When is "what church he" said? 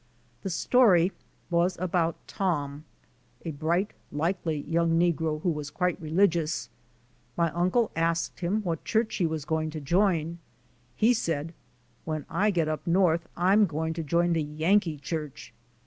8.63-9.27